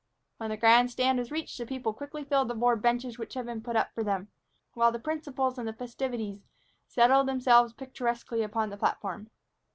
[0.37, 3.45] When the grand stand was reached, the people quickly filled the board benches which had
[3.45, 4.29] been put up for them,
[4.73, 6.41] while the principals in the festivities
[6.87, 9.29] settled themselves picturesquely upon the platform.